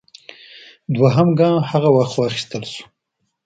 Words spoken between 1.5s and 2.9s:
هغه وخت واخیستل شو